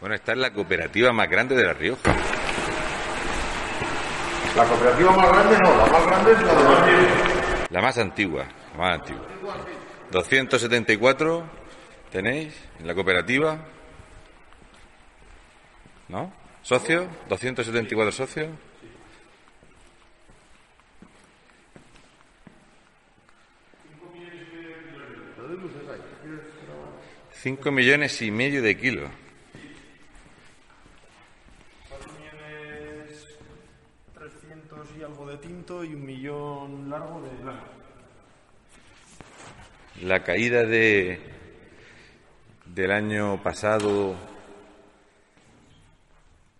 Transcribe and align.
Bueno, 0.00 0.14
esta 0.14 0.32
es 0.32 0.38
la 0.38 0.50
cooperativa 0.50 1.12
más 1.12 1.28
grande 1.28 1.54
de 1.54 1.62
La 1.62 1.74
Rioja. 1.74 2.14
La 4.56 4.64
cooperativa 4.64 5.14
más 5.14 5.28
grande 5.28 5.58
no, 5.58 5.76
la 5.76 5.86
más 5.86 6.06
grande 6.06 6.32
es 6.32 6.42
la 6.42 6.54
de 6.54 6.64
la 6.64 7.66
La 7.68 7.82
más 7.82 7.98
antigua, 7.98 8.46
la 8.72 8.78
más 8.78 8.94
antigua. 9.00 9.26
274 10.10 11.44
tenéis 12.10 12.54
en 12.78 12.86
la 12.86 12.94
cooperativa. 12.94 13.58
¿No? 16.08 16.32
¿Socios? 16.62 17.06
¿274 17.28 18.10
socios? 18.10 18.48
Cinco 27.34 27.70
millones 27.70 28.22
y 28.22 28.30
medio 28.30 28.62
de 28.62 28.76
kilos. 28.78 29.10
300 34.50 34.88
y 34.98 35.02
algo 35.04 35.26
de 35.26 35.36
tinto 35.36 35.84
y 35.84 35.94
un 35.94 36.04
millón 36.04 36.90
largo 36.90 37.22
de 37.22 37.42
blanco. 37.42 37.66
La 40.02 40.24
caída 40.24 40.64
de 40.64 41.20
del 42.66 42.90
año 42.90 43.40
pasado 43.42 44.16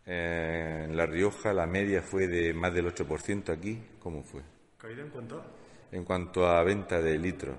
eh, 0.06 0.86
en 0.88 0.96
La 0.96 1.06
Rioja, 1.06 1.52
la 1.52 1.66
media 1.66 2.00
fue 2.00 2.28
de 2.28 2.52
más 2.52 2.72
del 2.72 2.94
8% 2.94 3.50
aquí. 3.50 3.82
¿Cómo 3.98 4.22
fue? 4.22 4.42
¿Caída 4.78 5.02
en 5.02 5.08
cuánto? 5.08 5.42
En 5.90 6.04
cuanto 6.04 6.46
a 6.46 6.62
venta 6.62 7.00
de 7.00 7.18
litros. 7.18 7.56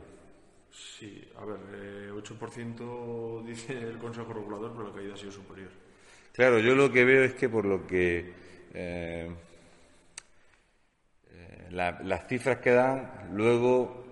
Sí, 0.71 1.29
a 1.37 1.43
ver, 1.43 1.59
eh, 1.73 2.09
8% 2.13 3.43
dice 3.43 3.77
el 3.77 3.97
Consejo 3.97 4.31
Regulador, 4.31 4.71
pero 4.71 4.87
la 4.87 4.93
caída 4.93 5.13
ha 5.13 5.17
sido 5.17 5.31
superior. 5.33 5.69
Claro, 6.31 6.59
yo 6.59 6.73
lo 6.73 6.89
que 6.89 7.03
veo 7.03 7.25
es 7.25 7.33
que 7.33 7.49
por 7.49 7.65
lo 7.65 7.85
que 7.85 8.33
eh, 8.73 9.29
eh, 9.29 9.29
la- 11.71 11.99
las 12.03 12.27
cifras 12.27 12.57
que 12.57 12.71
dan 12.71 13.29
luego 13.33 14.03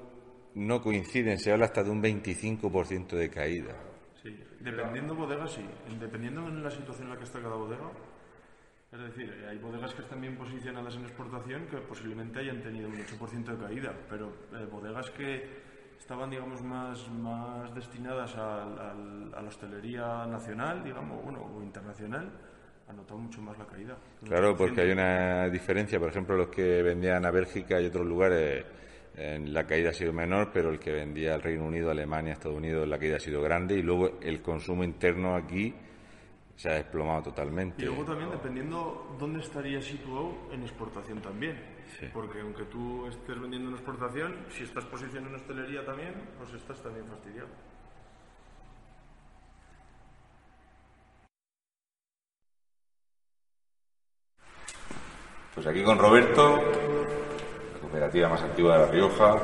no 0.56 0.82
coinciden, 0.82 1.38
se 1.40 1.52
habla 1.52 1.66
hasta 1.66 1.84
de 1.84 1.90
un 1.92 2.02
25% 2.02 3.16
de 3.16 3.30
caída. 3.30 3.74
Sí, 4.22 4.38
dependiendo 4.60 5.16
bodega, 5.16 5.48
sí. 5.48 5.64
Dependiendo 6.00 6.48
en 6.48 6.64
la 6.64 6.72
situación 6.72 7.08
en 7.08 7.14
la 7.14 7.18
que 7.18 7.24
está 7.26 7.40
cada 7.42 7.56
bodega. 7.56 7.90
Es 8.92 9.00
decir, 9.00 9.30
eh, 9.32 9.48
hay 9.50 9.58
bodegas 9.60 9.94
que 9.94 10.02
están 10.02 10.20
bien 10.20 10.36
posicionadas 10.36 10.96
en 10.96 11.04
exportación 11.04 11.68
que 11.68 11.78
posiblemente 11.78 12.40
hayan 12.40 12.62
tenido 12.62 12.90
un 12.90 12.96
8% 13.00 13.52
de 13.56 13.64
caída, 13.68 13.94
pero 14.10 14.34
eh, 14.54 14.66
bodegas 14.72 15.12
que 15.12 15.48
estaban, 16.00 16.32
digamos, 16.32 16.64
más, 16.64 17.08
más 17.10 17.74
destinadas 17.76 18.36
a 18.36 18.66
la 19.32 19.48
hostelería 19.48 20.26
nacional, 20.26 20.84
digamos, 20.84 21.24
bueno, 21.24 21.42
o 21.56 21.62
internacional, 21.62 22.32
han 22.90 22.98
notado 22.98 23.20
mucho 23.20 23.42
más 23.42 23.58
la 23.58 23.66
caída. 23.66 23.98
Claro, 24.24 24.54
8%. 24.54 24.58
porque 24.58 24.82
hay 24.82 24.92
una 24.92 25.48
diferencia. 25.50 26.00
Por 26.00 26.10
ejemplo, 26.10 26.36
los 26.36 26.48
que 26.48 26.82
vendían 26.82 27.26
a 27.26 27.32
Bélgica 27.32 27.80
y 27.80 27.86
otros 27.86 28.06
lugares, 28.06 28.66
en 29.16 29.54
la 29.54 29.66
caída 29.66 29.92
ha 29.92 29.94
sido 29.94 30.12
menor, 30.12 30.50
pero 30.52 30.70
el 30.72 30.80
que 30.80 30.92
vendía 30.92 31.36
al 31.36 31.42
Reino 31.42 31.66
Unido, 31.66 31.92
Alemania, 31.92 32.34
Estados 32.34 32.58
Unidos, 32.58 32.88
la 32.88 32.98
caída 32.98 33.18
ha 33.18 33.20
sido 33.20 33.42
grande. 33.42 33.76
Y 33.76 33.84
luego 33.84 34.20
el 34.22 34.42
consumo 34.42 34.84
interno 34.84 35.36
aquí 35.36 35.74
se 36.56 36.70
ha 36.70 36.74
desplomado 36.74 37.24
totalmente. 37.24 37.84
Y 37.84 37.86
luego 37.86 38.04
también 38.06 38.32
dependiendo 38.32 39.16
dónde 39.20 39.40
estaría 39.40 39.82
situado 39.82 40.50
en 40.52 40.64
exportación 40.64 41.22
también. 41.22 41.58
Sí. 42.00 42.08
Porque 42.12 42.42
aunque 42.42 42.64
tú 42.66 43.08
estés 43.08 43.40
vendiendo 43.40 43.70
en 43.70 43.76
exportación, 43.76 44.36
si 44.50 44.64
estás 44.64 44.86
posicionado 44.86 45.30
en 45.30 45.36
hostelería 45.36 45.86
también, 45.86 46.14
pues 46.38 46.54
estás 46.54 46.82
también 46.82 47.06
fastidiado. 47.06 47.48
Pues 55.60 55.76
aquí 55.76 55.84
con 55.84 56.00
Roberto, 56.00 56.56
la 56.56 57.80
cooperativa 57.82 58.30
más 58.30 58.42
antigua 58.44 58.78
de 58.78 58.86
La 58.86 58.92
Rioja, 58.94 59.36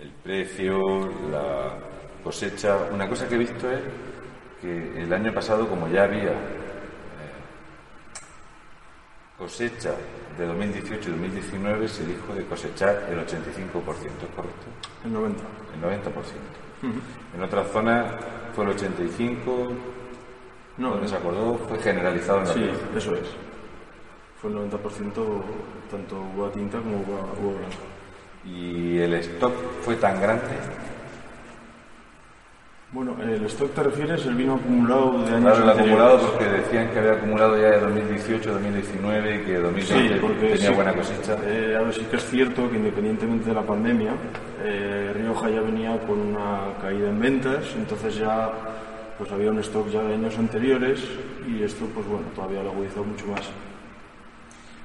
el 0.00 0.10
precio, 0.22 0.78
la 1.32 1.74
cosecha. 2.22 2.76
Una 2.92 3.08
cosa 3.08 3.26
que 3.26 3.34
he 3.34 3.38
visto 3.38 3.68
es 3.68 3.80
que 4.60 5.02
el 5.02 5.12
año 5.12 5.34
pasado, 5.34 5.68
como 5.68 5.88
ya 5.88 6.04
había 6.04 6.30
eh, 6.30 6.36
cosecha 9.36 9.90
de 10.38 10.46
2018 10.46 11.08
y 11.08 11.12
2019, 11.14 11.88
se 11.88 12.06
dijo 12.06 12.32
de 12.36 12.44
cosechar 12.44 13.08
el 13.10 13.18
85%, 13.18 13.26
¿es 13.26 14.34
correcto? 14.36 14.66
El 15.04 15.12
90. 15.12 15.42
El 15.74 15.82
90%. 15.82 16.14
En 17.34 17.42
otras 17.42 17.66
zonas 17.72 18.14
fue 18.54 18.66
el 18.66 18.76
85%, 18.76 19.74
No, 20.78 20.90
donde 20.90 21.08
se 21.08 21.16
acordó, 21.16 21.54
fue 21.68 21.78
generalizado 21.78 22.38
en 22.40 22.46
La 22.48 22.54
sí, 22.54 22.70
eso 22.96 23.14
es. 23.16 23.28
Fue 24.40 24.50
el 24.50 24.56
90% 24.56 25.12
tanto 25.90 26.22
uva 26.36 26.50
tinta 26.52 26.78
como 26.78 26.98
uva, 26.98 27.20
uva 27.42 27.58
blanca. 27.58 27.76
y 28.44 28.98
el 28.98 29.14
stock 29.14 29.52
fue 29.82 29.96
tan 29.96 30.20
grande. 30.20 30.44
Bueno, 32.90 33.14
el 33.22 33.44
stock 33.46 33.74
te 33.74 33.82
refieres 33.82 34.24
el 34.24 34.34
vino 34.34 34.54
acumulado 34.54 35.18
de 35.24 35.34
años 35.36 35.58
Claro, 35.58 35.62
el 35.64 35.78
acumulado 35.78 36.18
porque 36.20 36.44
decían 36.46 36.88
que 36.90 36.98
había 37.00 37.12
acumulado 37.12 37.58
ya 37.60 37.70
de 37.72 37.80
2018, 37.80 38.50
2019 38.50 39.34
y 39.34 39.38
que 39.40 39.56
Sí, 39.56 39.62
2020 39.62 40.20
porque 40.20 40.46
tenía 40.52 40.68
sí, 40.68 40.74
buena 40.74 40.94
cosecha. 40.94 41.36
eh, 41.44 41.76
a 41.78 41.82
ver, 41.82 41.92
sí 41.94 42.00
que 42.10 42.16
es 42.16 42.24
cierto 42.30 42.70
que 42.70 42.76
independientemente 42.76 43.48
de 43.50 43.54
la 43.54 43.60
pandemia, 43.62 44.12
eh, 44.64 45.12
Rioja 45.14 45.50
ya 45.50 45.60
venía 45.60 45.98
con 46.06 46.18
una 46.18 46.60
caída 46.80 47.10
en 47.10 47.20
ventas, 47.20 47.74
entonces 47.76 48.14
ya 48.16 48.52
pues 49.18 49.30
había 49.32 49.50
un 49.50 49.58
stock 49.58 49.90
ya 49.90 50.02
de 50.02 50.14
años 50.14 50.38
anteriores 50.38 51.02
y 51.46 51.62
esto 51.62 51.86
pues 51.92 52.06
bueno, 52.06 52.26
todavía 52.34 52.62
lo 52.62 52.70
agudizó 52.70 53.04
mucho 53.04 53.26
más. 53.26 53.42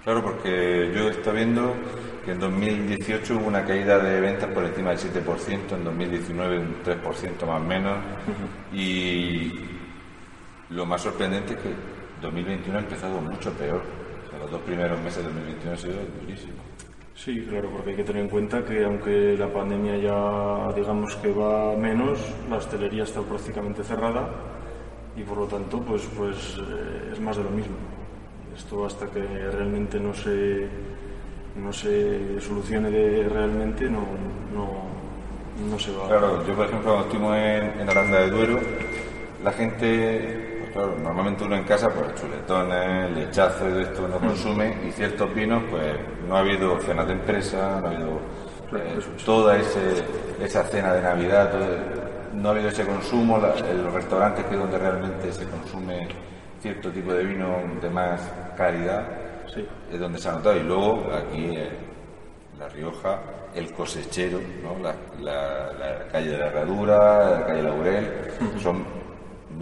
Claro, 0.03 0.21
porque 0.21 0.91
yo 0.93 1.07
estoy 1.07 1.35
viendo 1.35 1.75
que 2.25 2.31
en 2.31 2.39
2018 2.39 3.35
hubo 3.35 3.47
una 3.47 3.63
caída 3.63 3.99
de 3.99 4.19
ventas 4.19 4.49
por 4.49 4.65
encima 4.65 4.89
del 4.89 4.99
7%, 4.99 5.71
en 5.71 5.83
2019 5.85 6.59
un 6.59 6.83
3% 6.83 7.45
más 7.45 7.61
o 7.61 7.63
menos, 7.63 7.97
y 8.73 9.51
lo 10.71 10.85
más 10.85 11.01
sorprendente 11.01 11.53
es 11.53 11.59
que 11.59 11.69
2021 12.21 12.79
ha 12.79 12.81
empezado 12.81 13.21
mucho 13.21 13.51
peor. 13.53 13.81
O 14.27 14.29
sea, 14.29 14.39
los 14.39 14.51
dos 14.51 14.61
primeros 14.63 14.99
meses 14.99 15.17
de 15.17 15.23
2021 15.23 15.71
han 15.71 15.77
sido 15.77 15.95
durísimos. 16.21 16.82
Sí, 17.15 17.45
claro, 17.47 17.69
porque 17.69 17.91
hay 17.91 17.95
que 17.95 18.03
tener 18.03 18.23
en 18.23 18.29
cuenta 18.29 18.65
que 18.65 18.83
aunque 18.83 19.37
la 19.37 19.47
pandemia 19.47 19.97
ya 19.97 20.73
digamos 20.75 21.15
que 21.17 21.31
va 21.31 21.75
menos, 21.77 22.19
la 22.49 22.57
hostelería 22.57 23.03
está 23.03 23.21
prácticamente 23.21 23.83
cerrada 23.83 24.27
y 25.15 25.21
por 25.21 25.37
lo 25.37 25.45
tanto 25.45 25.79
pues, 25.81 26.01
pues 26.17 26.57
eh, 26.59 27.11
es 27.13 27.19
más 27.19 27.37
de 27.37 27.43
lo 27.43 27.51
mismo. 27.51 27.75
Esto 28.55 28.85
hasta 28.85 29.05
que 29.07 29.19
realmente 29.21 29.99
no 29.99 30.13
se, 30.13 30.67
no 31.55 31.71
se 31.71 32.41
solucione 32.41 32.89
de- 32.89 33.29
realmente 33.29 33.85
no, 33.89 34.01
no, 34.53 35.69
no 35.69 35.79
se 35.79 35.91
va 35.95 36.07
Claro, 36.07 36.45
yo 36.47 36.53
por 36.55 36.65
ejemplo 36.65 37.05
cuando 37.09 37.35
en, 37.35 37.79
en 37.79 37.89
Aranda 37.89 38.21
de 38.21 38.29
Duero, 38.31 38.59
la 39.43 39.51
gente, 39.51 40.42
claro, 40.73 40.95
normalmente 41.01 41.43
uno 41.43 41.55
en 41.55 41.63
casa, 41.63 41.89
pues 41.89 42.13
chuletones, 42.19 43.11
lechazo 43.11 43.67
y 43.67 43.71
todo 43.71 43.81
esto 43.81 44.07
no 44.07 44.17
consume, 44.19 44.77
y 44.87 44.91
ciertos 44.91 45.33
vinos, 45.33 45.63
pues 45.69 45.95
no 46.27 46.35
ha 46.35 46.39
habido 46.39 46.79
cenas 46.81 47.07
de 47.07 47.13
empresa, 47.13 47.79
no 47.81 47.87
ha 47.87 47.91
habido 47.91 48.19
eh, 48.75 48.99
toda 49.23 49.55
ese- 49.57 50.03
esa 50.41 50.63
cena 50.63 50.93
de 50.93 51.01
Navidad, 51.03 51.51
todo- 51.51 52.33
no 52.33 52.49
ha 52.49 52.51
habido 52.53 52.69
ese 52.69 52.83
consumo, 52.85 53.37
la- 53.37 53.53
los 53.73 53.93
restaurantes 53.93 54.45
que 54.45 54.55
es 54.55 54.59
donde 54.59 54.77
realmente 54.79 55.31
se 55.31 55.45
consume 55.47 56.07
cierto 56.59 56.89
tipo 56.89 57.13
de 57.13 57.23
vino 57.23 57.57
de 57.79 57.89
más 57.91 58.19
calidad, 58.57 59.05
Sí. 59.53 59.67
es 59.91 59.99
donde 59.99 60.17
se 60.17 60.27
ha 60.29 60.31
notado. 60.33 60.55
Y 60.57 60.63
luego 60.63 61.03
aquí 61.13 61.55
La 62.57 62.67
Rioja, 62.69 63.19
el 63.53 63.71
cosechero, 63.73 64.39
¿no? 64.63 64.77
la, 64.81 64.95
la- 65.19 65.73
la 65.73 66.07
calle 66.11 66.29
de 66.31 66.37
la 66.37 66.47
Herradura, 66.47 67.29
la 67.39 67.45
calle 67.45 67.61
Laurel, 67.63 68.13
son 68.61 68.83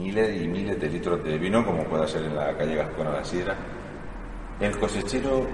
miles 0.02 0.42
y 0.42 0.48
miles 0.48 0.80
de 0.80 0.90
litros 0.90 1.24
de 1.24 1.38
vino, 1.38 1.64
como 1.66 1.84
pueda 1.84 2.08
ser 2.08 2.24
en 2.24 2.36
la 2.36 2.56
calle 2.58 2.76
Gascona 2.76 3.12
la 3.12 3.24
Sidra. 3.24 3.56
El 4.60 4.78
cosechero, 4.78 5.46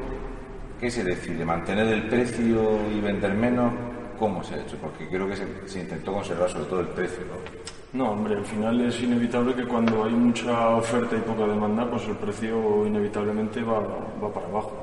¿qué 0.80 0.90
se 0.90 1.04
decide? 1.04 1.44
¿Mantener 1.44 1.88
el 1.88 2.08
precio 2.08 2.80
y 2.92 3.00
vender 3.02 3.34
menos? 3.34 3.74
¿Cómo 4.18 4.44
se 4.44 4.56
ha 4.56 4.62
hecho? 4.62 4.78
Porque 4.78 5.08
creo 5.08 5.28
que 5.28 5.36
se, 5.36 5.80
intentó 5.80 6.14
conservar 6.14 6.50
sobre 6.50 6.66
todo 6.66 6.80
el 6.80 6.88
precio. 6.88 7.24
¿no? 7.26 8.06
No, 8.06 8.12
hombre, 8.12 8.36
al 8.36 8.46
final 8.46 8.82
es 8.82 9.02
inevitable 9.02 9.54
que 9.54 9.66
cuando 9.66 10.04
hay 10.04 10.14
mucha 10.14 10.70
oferta 10.70 11.16
y 11.16 11.20
poca 11.20 11.46
demanda, 11.46 11.90
pues 11.90 12.08
el 12.08 12.16
precio 12.16 12.86
inevitablemente 12.86 13.62
va, 13.64 13.80
va 13.80 14.34
para 14.34 14.48
abajo. 14.48 14.74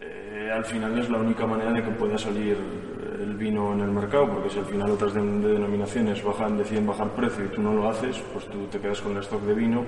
Eh, 0.00 0.50
al 0.52 0.64
final 0.64 0.98
es 0.98 1.08
la 1.08 1.18
única 1.18 1.46
manera 1.46 1.72
de 1.72 1.82
que 1.82 1.90
pueda 1.90 2.18
salir 2.18 2.56
el 3.28 3.36
vino 3.36 3.72
en 3.74 3.80
el 3.80 3.90
mercado, 3.90 4.26
porque 4.28 4.48
si 4.50 4.58
al 4.58 4.64
final 4.64 4.90
otras 4.90 5.12
de- 5.14 5.20
de 5.22 5.48
denominaciones 5.52 6.22
bajan, 6.24 6.56
deciden 6.56 6.86
bajar 6.86 7.08
precio 7.10 7.44
y 7.44 7.48
tú 7.48 7.62
no 7.62 7.72
lo 7.74 7.88
haces, 7.90 8.16
pues 8.32 8.46
tú 8.46 8.66
te 8.66 8.78
quedas 8.80 9.00
con 9.00 9.12
el 9.12 9.22
stock 9.22 9.42
de 9.42 9.54
vino 9.54 9.84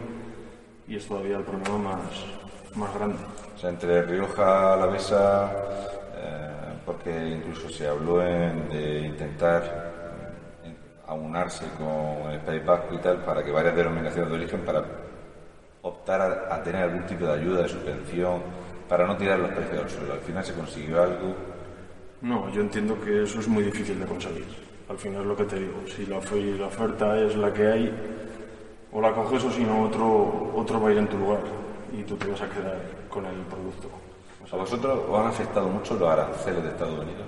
y 0.87 0.97
es 0.97 1.07
todavía 1.07 1.39
el 1.39 1.45
problema 1.45 1.79
más, 1.79 2.03
más 2.77 2.95
grande. 2.95 3.17
O 3.55 3.59
sea, 3.59 3.71
entre 3.71 4.03
Rioja, 4.03 4.75
Alavesa, 4.75 5.53
eh, 6.17 6.49
porque 6.85 7.11
incluso 7.39 7.69
se 7.71 7.89
habló 7.89 8.19
de 8.19 9.07
intentar 9.07 9.63
eh, 10.65 11.13
unarse 11.15 11.65
con 11.79 12.31
el 12.33 12.41
País 12.41 12.65
Vasco 12.65 12.95
y 12.95 12.99
tal 12.99 13.19
para 13.19 13.43
que 13.43 13.51
varias 13.53 13.75
denominaciones 13.75 14.29
de 14.31 14.37
origen 14.37 14.61
para 14.61 14.83
optar 15.83 16.21
a, 16.21 16.55
a 16.55 16.63
tener 16.63 16.83
algún 16.83 17.07
tipo 17.07 17.25
de 17.25 17.33
ayuda, 17.33 17.63
de 17.63 17.69
subvención, 17.69 18.43
para 18.89 19.07
no 19.07 19.17
tirar 19.17 19.39
los 19.39 19.51
precios 19.53 19.83
al 19.83 19.89
suelo. 19.91 20.13
Al 20.15 20.21
final 20.21 20.45
se 20.45 20.53
consiguió 20.55 21.03
algo. 21.03 21.35
No, 22.23 22.51
yo 22.53 22.61
entiendo 22.61 23.01
que 23.01 23.23
eso 23.23 23.41
es 23.41 23.49
muy 23.49 23.63
difícil 23.65 23.99
de 23.99 24.07
conseguir. 24.07 24.45
Al 24.89 24.99
final 24.99 25.27
lo 25.27 25.37
que 25.37 25.45
te 25.45 25.59
digo, 25.59 25.83
si 25.87 26.05
la, 26.07 26.17
la 26.59 26.67
oferta 26.67 27.19
es 27.19 27.37
la 27.37 27.53
que 27.53 27.67
hay, 27.67 27.95
o 28.93 29.01
la 29.01 29.13
coges 29.13 29.45
o 29.45 29.51
si 29.51 29.65
no 29.65 29.83
otro, 29.85 30.53
otro 30.55 30.81
va 30.81 30.89
a 30.89 30.93
ir 30.93 30.99
en 30.99 31.09
tu 31.09 31.17
lugar 31.17 31.41
y 31.97 32.03
tú 32.03 32.17
te 32.17 32.27
vas 32.29 32.43
a 32.43 32.49
quedar 32.49 32.81
con 33.09 33.25
el 33.25 33.37
producto. 33.43 33.89
¿A 34.53 34.57
vosotros 34.57 35.01
os 35.09 35.19
han 35.19 35.27
afectado 35.29 35.69
mucho 35.69 35.95
los 35.95 36.09
aranceles 36.09 36.63
de 36.65 36.69
Estados 36.71 36.99
Unidos? 36.99 37.23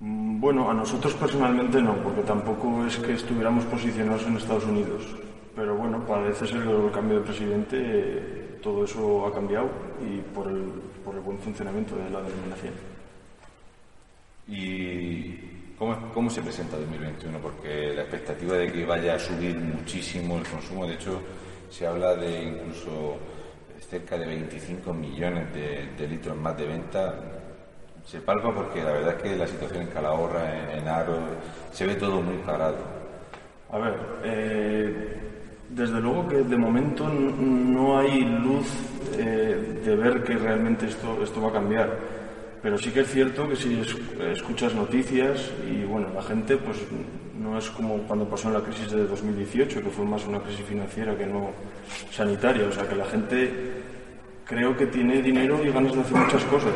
Mm, 0.00 0.40
Bueno, 0.40 0.70
a 0.70 0.74
nosotros 0.74 1.14
personalmente 1.14 1.80
no, 1.80 1.94
porque 2.02 2.22
tampoco 2.22 2.84
es 2.86 2.98
que 2.98 3.14
estuviéramos 3.14 3.64
posicionados 3.64 4.26
en 4.26 4.36
Estados 4.36 4.64
Unidos. 4.66 5.16
Pero 5.54 5.74
bueno, 5.74 6.04
parece 6.06 6.46
ser 6.46 6.60
que 6.60 6.66
con 6.66 6.84
el 6.84 6.90
cambio 6.92 7.18
de 7.18 7.24
presidente 7.24 8.58
todo 8.62 8.84
eso 8.84 9.26
ha 9.26 9.32
cambiado 9.32 9.70
y 10.04 10.20
por 10.34 10.48
el, 10.48 10.70
por 11.02 11.14
el 11.14 11.20
buen 11.22 11.38
funcionamiento 11.38 11.96
de 11.96 12.10
la 12.10 12.20
denominación. 12.20 12.74
¿Y 14.48 15.34
cómo, 15.78 16.10
cómo 16.14 16.30
se 16.30 16.42
presenta 16.42 16.76
2021? 16.76 17.38
Porque 17.38 17.92
la 17.94 18.02
expectativa 18.02 18.56
de 18.56 18.70
que 18.70 18.84
vaya 18.84 19.14
a 19.14 19.18
subir 19.18 19.58
muchísimo 19.58 20.38
el 20.38 20.44
consumo, 20.44 20.86
de 20.86 20.94
hecho, 20.94 21.20
se 21.70 21.86
habla 21.86 22.14
de 22.14 22.42
incluso 22.44 23.18
cerca 23.90 24.18
de 24.18 24.26
25 24.26 24.92
millones 24.92 25.52
de, 25.52 26.08
litros 26.08 26.36
más 26.36 26.56
de 26.56 26.66
venta. 26.66 27.14
Se 28.04 28.20
palpa 28.20 28.54
porque 28.54 28.82
la 28.82 28.92
verdad 28.92 29.16
es 29.16 29.22
que 29.22 29.36
la 29.36 29.46
situación 29.46 29.82
en 29.82 29.88
Calahorra, 29.88 30.72
en, 30.76 30.86
Aro, 30.86 31.18
se 31.72 31.86
ve 31.86 31.94
todo 31.96 32.20
muy 32.20 32.36
parado. 32.38 32.76
A 33.70 33.78
ver, 33.78 33.94
eh, 34.24 35.20
desde 35.70 36.00
luego 36.00 36.28
que 36.28 36.36
de 36.36 36.56
momento 36.56 37.08
no 37.08 37.98
hay 37.98 38.20
luz 38.20 38.66
eh, 39.18 39.80
de 39.84 39.96
ver 39.96 40.22
que 40.22 40.34
realmente 40.34 40.86
esto, 40.86 41.20
esto 41.22 41.42
va 41.42 41.48
a 41.48 41.52
cambiar. 41.54 41.98
Pero 42.66 42.78
sí 42.78 42.90
que 42.90 43.02
es 43.02 43.08
cierto 43.12 43.48
que 43.48 43.54
si 43.54 43.78
es- 43.78 43.94
escuchas 44.32 44.74
noticias 44.74 45.52
y 45.70 45.84
bueno, 45.84 46.08
la 46.12 46.20
gente 46.20 46.56
pues 46.56 46.78
no 47.40 47.56
es 47.56 47.70
como 47.70 47.98
cuando 48.08 48.28
pasó 48.28 48.48
en 48.48 48.54
la 48.54 48.60
crisis 48.60 48.90
de 48.90 49.06
2018, 49.06 49.84
que 49.84 49.88
fue 49.88 50.04
más 50.04 50.26
una 50.26 50.40
crisis 50.40 50.64
financiera 50.66 51.16
que 51.16 51.26
no 51.26 51.50
sanitaria. 52.10 52.66
O 52.66 52.72
sea 52.72 52.88
que 52.88 52.96
la 52.96 53.04
gente 53.04 53.52
creo 54.44 54.76
que 54.76 54.86
tiene 54.86 55.22
dinero 55.22 55.64
y 55.64 55.70
ganas 55.70 55.94
de 55.94 56.00
hacer 56.00 56.16
muchas 56.16 56.42
cosas. 56.46 56.72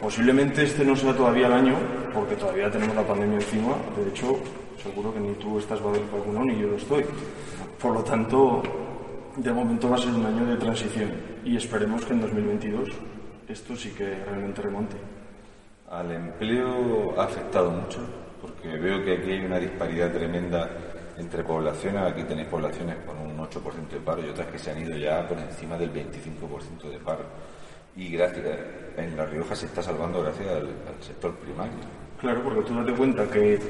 Posiblemente 0.00 0.62
este 0.62 0.82
no 0.82 0.96
sea 0.96 1.14
todavía 1.14 1.46
el 1.48 1.52
año, 1.52 1.74
porque 2.14 2.36
todavía 2.36 2.70
tenemos 2.70 2.96
la 2.96 3.06
pandemia 3.06 3.36
encima. 3.36 3.74
De 4.02 4.08
hecho, 4.08 4.38
seguro 4.82 5.12
que 5.12 5.20
ni 5.20 5.34
tú 5.34 5.58
estás 5.58 5.78
vacunado 5.82 6.46
ni 6.46 6.58
yo 6.58 6.68
lo 6.68 6.76
estoy. 6.76 7.04
Por 7.82 7.92
lo 7.92 8.02
tanto, 8.02 8.62
de 9.36 9.52
momento 9.52 9.90
va 9.90 9.96
a 9.96 9.98
ser 9.98 10.08
un 10.14 10.24
año 10.24 10.46
de 10.46 10.56
transición 10.56 11.10
y 11.44 11.54
esperemos 11.58 12.02
que 12.06 12.14
en 12.14 12.22
2022 12.22 12.88
esto 13.46 13.76
sí 13.76 13.90
que 13.90 14.06
realmente 14.24 14.62
remonte. 14.62 14.96
Al 15.94 16.10
empleo 16.10 17.14
ha 17.16 17.22
afectado 17.22 17.70
mucho, 17.70 18.00
porque 18.40 18.66
veo 18.66 19.04
que 19.04 19.12
aquí 19.12 19.30
hay 19.30 19.44
una 19.44 19.60
disparidad 19.60 20.10
tremenda 20.12 20.68
entre 21.16 21.44
poblaciones. 21.44 22.02
Aquí 22.02 22.24
tenéis 22.24 22.48
poblaciones 22.48 22.96
con 23.06 23.16
un 23.16 23.38
8% 23.38 23.88
de 23.88 24.00
paro 24.00 24.26
y 24.26 24.28
otras 24.28 24.48
que 24.48 24.58
se 24.58 24.72
han 24.72 24.82
ido 24.82 24.96
ya 24.96 25.24
por 25.28 25.38
encima 25.38 25.78
del 25.78 25.92
25% 25.92 26.90
de 26.90 26.98
paro. 26.98 27.22
Y 27.94 28.08
gracias, 28.08 28.44
en 28.96 29.16
La 29.16 29.24
Rioja 29.24 29.54
se 29.54 29.66
está 29.66 29.84
salvando 29.84 30.20
gracias 30.20 30.48
al, 30.48 30.68
sector 31.00 31.32
primario. 31.36 31.74
Claro, 32.20 32.42
porque 32.42 32.62
tú 32.62 32.74
date 32.74 32.92
cuenta 32.92 33.30
que 33.30 33.60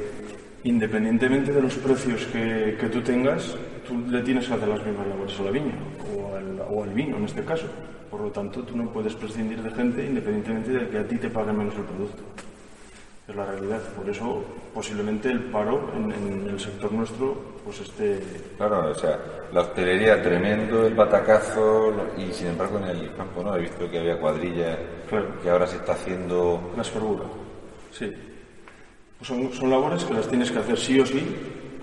independientemente 0.62 1.53
de 1.53 1.61
los 1.61 1.75
precios 1.75 2.25
que, 2.32 2.79
que 2.81 2.88
tú 2.88 3.03
tengas, 3.03 3.55
tú 3.87 3.99
le 3.99 4.23
tienes 4.23 4.49
que 4.49 4.55
hacer 4.55 4.69
las 4.69 4.82
mismas 4.82 5.06
labores 5.09 5.38
a 5.41 5.43
la 5.43 5.50
viña 5.50 5.75
o 6.69 6.82
al 6.82 6.90
vino 6.90 7.16
en 7.16 7.25
este 7.25 7.44
caso. 7.44 7.66
Por 8.10 8.20
lo 8.20 8.31
tanto, 8.31 8.62
tú 8.62 8.76
no 8.76 8.88
puedes 8.90 9.14
prescindir 9.14 9.62
de 9.62 9.70
gente 9.70 10.04
independientemente 10.04 10.70
de 10.70 10.88
que 10.88 10.98
a 10.98 11.06
ti 11.06 11.16
te 11.16 11.28
paguen 11.31 11.58
menos 11.58 11.75
el 11.76 11.82
producto. 11.84 12.22
Es 13.26 13.34
la 13.34 13.46
realidad. 13.46 13.81
Por 13.96 14.08
eso, 14.08 14.44
posiblemente 14.75 15.31
el 15.31 15.44
paro 15.44 15.90
en, 15.96 16.12
en 16.12 16.48
el 16.50 16.60
sector 16.60 16.92
nuestro 16.92 17.54
pues 17.64 17.81
esté... 17.81 18.20
Claro, 18.58 18.90
o 18.90 18.94
sea, 18.94 19.19
la 19.52 19.62
hostelería 19.62 20.22
tremendo, 20.22 20.86
el 20.86 20.94
batacazo, 20.94 21.92
y 22.19 22.31
sin 22.32 22.48
embargo 22.48 22.78
en 22.78 22.84
el 22.84 23.14
campo 23.14 23.42
no, 23.42 23.56
he 23.56 23.62
visto 23.62 23.90
que 23.90 23.98
había 23.98 24.19
cuadrillas, 24.20 24.78
Claro. 25.08 25.40
que 25.42 25.48
ahora 25.48 25.66
se 25.66 25.76
está 25.76 25.92
haciendo 25.92 26.72
La 26.76 26.82
esfergura. 26.82 27.25
Sí. 27.90 28.12
Pues 29.19 29.28
son, 29.28 29.50
son 29.54 29.70
labores 29.70 30.04
que 30.04 30.12
las 30.12 30.28
tienes 30.28 30.50
que 30.52 30.58
hacer 30.58 30.76
sí 30.76 31.00
o 31.00 31.06
sí 31.06 31.25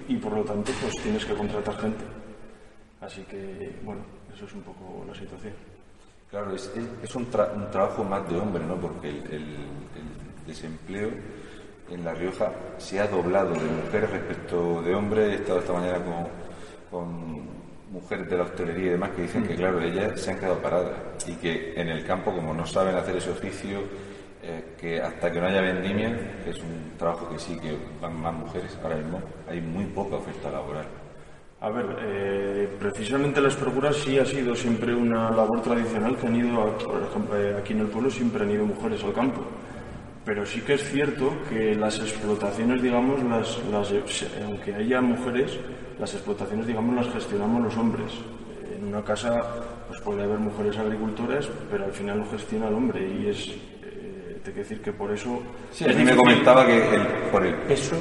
y 0.07 0.15
por 0.17 0.33
lo 0.33 0.43
tanto 0.43 0.71
pues 0.79 0.93
tienes 1.01 1.25
que 1.25 1.33
contratar 1.33 1.75
gente. 1.79 2.03
Así 2.99 3.23
que, 3.23 3.79
bueno, 3.83 4.01
eso 4.35 4.45
es 4.45 4.53
un 4.53 4.61
poco 4.61 5.03
la 5.07 5.13
situación. 5.15 5.53
Claro, 6.29 6.55
es, 6.55 7.15
un, 7.15 7.29
tra- 7.29 7.53
un 7.53 7.69
trabajo 7.71 8.03
más 8.05 8.27
de 8.29 8.39
hombre, 8.39 8.63
¿no? 8.65 8.75
Porque 8.75 9.09
el, 9.09 9.57
desempleo 10.47 11.09
en 11.89 12.03
La 12.05 12.13
Rioja 12.13 12.51
se 12.77 12.99
ha 12.99 13.07
doblado 13.07 13.53
de 13.53 13.65
mujeres 13.85 14.09
respecto 14.09 14.81
de 14.81 14.95
hombres. 14.95 15.29
He 15.29 15.35
estado 15.41 15.59
esta 15.59 15.73
mañana 15.73 15.99
con, 16.89 17.61
mujeres 17.91 18.29
de 18.29 18.37
la 18.37 18.43
hostelería 18.43 18.85
y 18.85 18.89
demás 18.91 19.09
que 19.11 19.23
dicen 19.23 19.45
que, 19.45 19.55
claro, 19.55 19.81
ellas 19.81 20.19
se 20.21 20.31
han 20.31 20.39
quedado 20.39 20.57
paradas 20.59 20.95
y 21.27 21.33
que 21.35 21.73
en 21.75 21.89
el 21.89 22.05
campo, 22.05 22.33
como 22.33 22.53
no 22.53 22.65
saben 22.65 22.95
hacer 22.95 23.17
ese 23.17 23.31
oficio, 23.31 23.81
eh, 24.41 24.75
que 24.79 25.01
hasta 25.01 25.29
que 25.29 25.41
no 25.41 25.47
haya 25.47 25.59
vendimia, 25.61 26.07
es 26.47 26.57
un 26.59 26.93
trabajo 26.97 27.29
que 27.29 27.37
sí 27.37 27.59
que 27.59 27.77
van 28.01 28.15
más 28.21 28.33
mujeres 28.33 28.77
ahora 28.81 28.95
mismo, 28.95 29.21
hay 29.49 29.59
muy 29.59 29.83
poca 29.87 30.15
oferta 30.15 30.49
laboral. 30.49 30.85
A 31.61 31.69
ver, 31.69 31.95
eh, 31.99 32.67
precisamente 32.79 33.39
la 33.39 33.49
espergura 33.49 33.93
sí 33.93 34.17
ha 34.17 34.25
sido 34.25 34.55
siempre 34.55 34.95
una 34.95 35.29
labor 35.29 35.61
tradicional 35.61 36.17
que 36.17 36.25
han 36.25 36.35
ido, 36.35 36.75
por 36.77 37.03
ejemplo, 37.03 37.37
eh, 37.39 37.55
aquí 37.55 37.73
en 37.73 37.81
el 37.81 37.87
pueblo 37.87 38.09
siempre 38.09 38.43
han 38.43 38.49
ido 38.49 38.65
mujeres 38.65 39.03
al 39.03 39.13
campo. 39.13 39.41
Pero 40.25 40.43
sí 40.43 40.61
que 40.61 40.73
es 40.73 40.83
cierto 40.89 41.31
que 41.47 41.75
las 41.75 41.99
explotaciones, 41.99 42.81
digamos, 42.81 43.21
las, 43.23 43.59
las, 43.71 43.93
aunque 44.43 44.73
haya 44.73 45.01
mujeres, 45.01 45.59
las 45.99 46.11
explotaciones, 46.15 46.65
digamos, 46.65 46.95
las 46.95 47.13
gestionamos 47.13 47.61
los 47.61 47.77
hombres. 47.77 48.11
En 48.75 48.87
una 48.87 49.03
casa 49.03 49.39
pues 49.87 50.01
puede 50.01 50.23
haber 50.23 50.39
mujeres 50.39 50.75
agricultoras, 50.79 51.47
pero 51.69 51.85
al 51.85 51.93
final 51.93 52.17
lo 52.19 52.25
gestiona 52.25 52.69
el 52.69 52.73
hombre 52.73 53.07
y 53.07 53.27
es, 53.27 53.49
eh, 53.83 54.39
te 54.43 54.51
quiero 54.51 54.67
decir 54.67 54.81
que 54.81 54.93
por 54.93 55.11
eso... 55.11 55.39
Sí, 55.71 55.85
a 55.85 55.93
me 55.93 56.15
comentaba 56.15 56.65
que 56.65 56.81
por 57.31 57.45
el 57.45 57.53
peso 57.53 57.97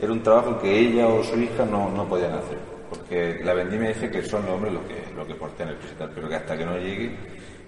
era 0.00 0.10
un 0.10 0.22
trabajo 0.22 0.58
que 0.58 0.74
ella 0.74 1.06
o 1.06 1.22
su 1.22 1.38
hija 1.38 1.66
no, 1.66 1.90
no 1.90 2.08
podían 2.08 2.32
hacer. 2.32 2.73
Porque 2.94 3.40
la 3.42 3.54
vendimia 3.54 3.88
dice 3.88 4.10
que 4.10 4.22
son 4.22 4.42
los 4.42 4.52
hombres 4.52 4.72
los 4.72 4.84
que, 4.84 5.12
los 5.14 5.26
que 5.26 5.34
portean 5.34 5.70
el 5.70 5.76
tal, 5.98 6.10
pero 6.14 6.28
que 6.28 6.36
hasta 6.36 6.56
que 6.56 6.64
no 6.64 6.78
llegue, 6.78 7.16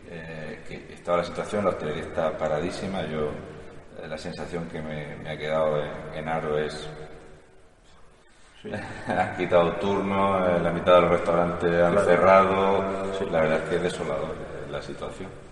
eh, 0.09 0.61
que 0.69 0.95
estaba 0.95 1.19
la 1.19 1.25
situación, 1.25 1.65
la 1.65 1.71
hostelería 1.71 2.03
está 2.05 2.37
paradísima. 2.39 3.03
Yo, 3.07 3.31
eh, 4.03 4.09
la 4.09 4.19
sensación 4.19 4.69
que 4.69 4.81
me, 4.81 5.17
me 5.17 5.31
ha 5.31 5.37
quedado 5.37 5.83
en, 5.83 5.91
en 6.15 6.29
Aro 6.29 6.59
es. 6.59 6.89
han 9.07 9.37
quitado 9.37 9.73
turnos, 9.75 10.49
eh, 10.49 10.61
la 10.61 10.71
mitad 10.71 10.95
de 10.97 11.01
los 11.03 11.11
restaurantes 11.11 11.83
han 11.83 11.99
cerrado. 12.05 12.85
La 13.31 13.41
verdad 13.41 13.63
es 13.63 13.69
que 13.69 13.77
es 13.77 13.83
desolador 13.83 14.35
la 14.71 14.83
situación. 14.83 15.46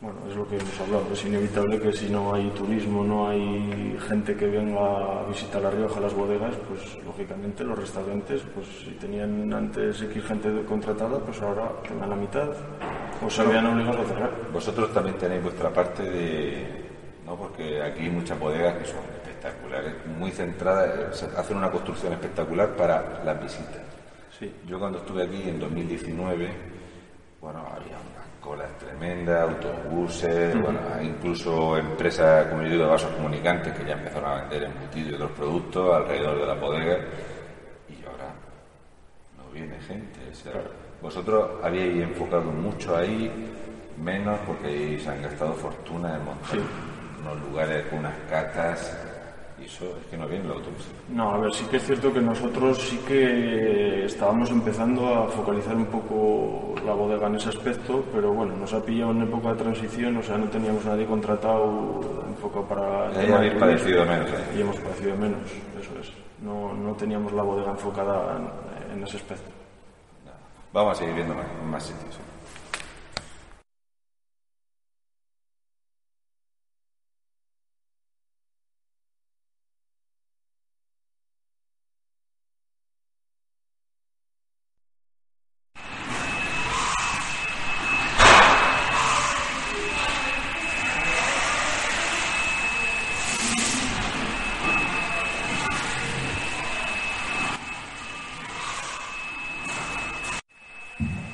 Bueno, 0.00 0.18
es 0.30 0.34
lo 0.34 0.48
que 0.48 0.56
hemos 0.56 0.80
hablado. 0.80 1.12
Es 1.12 1.24
inevitable 1.26 1.78
que 1.78 1.92
si 1.92 2.08
no 2.08 2.34
hay 2.34 2.48
turismo, 2.56 3.04
no 3.04 3.28
hay 3.28 3.98
gente 4.08 4.34
que 4.34 4.46
venga 4.46 4.80
a 4.80 5.26
visitar 5.26 5.60
La 5.60 5.70
Rioja, 5.70 6.00
las 6.00 6.14
bodegas, 6.14 6.54
pues 6.66 7.04
lógicamente 7.04 7.62
los 7.64 7.78
restaurantes, 7.78 8.40
pues 8.54 8.66
si 8.82 8.92
tenían 8.92 9.52
antes 9.52 10.00
X 10.00 10.24
gente 10.24 10.64
contratada, 10.64 11.18
pues 11.18 11.42
ahora 11.42 11.70
tengan 11.86 12.08
la 12.08 12.16
mitad 12.16 12.48
o 13.22 13.28
se 13.28 13.44
vean 13.44 13.66
obligados 13.66 14.00
a 14.00 14.08
cerrar. 14.08 14.30
Vosotros 14.50 14.90
también 14.94 15.18
tenéis 15.18 15.42
vuestra 15.42 15.70
parte 15.70 16.02
de. 16.02 16.66
¿no? 17.26 17.36
Porque 17.36 17.82
aquí 17.82 18.04
hay 18.04 18.10
muchas 18.10 18.40
bodegas 18.40 18.78
que 18.78 18.86
son 18.86 19.00
espectaculares, 19.00 19.94
muy 20.18 20.30
centradas, 20.30 21.22
hacen 21.36 21.58
una 21.58 21.70
construcción 21.70 22.14
espectacular 22.14 22.74
para 22.74 23.22
las 23.22 23.42
visitas. 23.42 23.82
Sí. 24.38 24.50
Yo 24.66 24.78
cuando 24.78 24.96
estuve 24.96 25.24
aquí 25.24 25.46
en 25.46 25.60
2019, 25.60 26.79
bueno, 27.40 27.60
había 27.60 27.96
unas 27.96 28.26
colas 28.40 28.78
tremendas, 28.78 29.48
autobuses, 29.48 30.60
bueno, 30.60 30.80
incluso 31.02 31.76
empresas, 31.76 32.46
como 32.48 32.62
yo 32.62 32.68
digo, 32.68 32.84
de 32.84 32.90
vasos 32.90 33.10
comunicantes 33.12 33.72
que 33.72 33.84
ya 33.84 33.94
empezaron 33.94 34.30
a 34.30 34.40
vender 34.42 34.64
embutidos 34.64 35.10
y 35.10 35.14
otros 35.14 35.30
productos 35.32 35.96
alrededor 35.96 36.38
de 36.40 36.46
la 36.46 36.54
bodega. 36.54 36.98
Y 37.88 38.04
ahora 38.04 38.34
no 39.38 39.50
viene 39.52 39.78
gente. 39.80 40.20
o 40.30 40.34
sea, 40.34 40.52
vosotros 41.00 41.50
habíais 41.62 42.02
enfocado 42.02 42.50
mucho 42.50 42.96
ahí, 42.96 43.30
menos 43.96 44.38
porque 44.46 44.98
se 44.98 45.10
han 45.10 45.22
gastado 45.22 45.54
fortuna 45.54 46.16
en 46.16 46.24
montar 46.24 46.58
unos 47.20 47.40
lugares 47.40 47.86
con 47.86 48.00
unas 48.00 48.18
catas 48.28 49.09
eso 49.70 49.84
es 50.00 50.06
que 50.10 50.16
no 50.16 50.26
viene 50.26 50.46
el 50.46 50.50
autobús. 50.50 50.84
No, 51.10 51.30
a 51.30 51.38
ver, 51.38 51.52
sí 51.52 51.64
que 51.70 51.76
es 51.76 51.84
cierto 51.84 52.12
que 52.12 52.20
nosotros 52.20 52.78
sí 52.78 52.98
que 53.06 54.04
estábamos 54.04 54.50
empezando 54.50 55.06
a 55.06 55.28
focalizar 55.28 55.76
un 55.76 55.86
poco 55.86 56.74
la 56.84 56.92
bodega 56.92 57.28
en 57.28 57.36
ese 57.36 57.50
aspecto, 57.50 58.04
pero 58.12 58.32
bueno, 58.32 58.56
nos 58.56 58.72
ha 58.74 58.82
pillado 58.82 59.12
en 59.12 59.22
época 59.22 59.50
de 59.52 59.62
transición, 59.62 60.16
o 60.16 60.22
sea, 60.22 60.36
no 60.38 60.48
teníamos 60.48 60.84
nadie 60.84 61.06
contratado 61.06 62.00
enfocado 62.28 62.64
para... 62.66 63.08
Ahí 63.10 63.26
tema 63.26 63.36
habéis 63.36 63.54
de 63.54 63.60
padecido 63.60 64.04
menos. 64.04 64.30
¿eh? 64.30 64.44
y 64.56 64.60
hemos 64.60 64.76
padecido 64.76 65.16
menos, 65.16 65.40
eso 65.80 65.90
es. 66.00 66.12
No, 66.42 66.74
no 66.74 66.94
teníamos 66.94 67.32
la 67.32 67.42
bodega 67.42 67.70
enfocada 67.70 68.38
en, 68.90 68.96
en 68.98 69.04
ese 69.04 69.18
aspecto. 69.18 69.50
Vamos 70.72 70.92
a 70.92 70.94
seguir 70.96 71.14
viendo 71.14 71.34
más, 71.34 71.46
más 71.64 71.82
sitios. 71.84 72.18